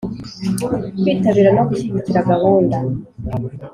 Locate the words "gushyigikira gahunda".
1.69-2.77